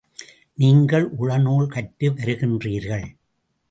நீங்கள் 0.57 1.05
உளநூல் 1.19 1.67
கற்று 1.67 2.09
வருகின்றீர்கள். 2.11 3.07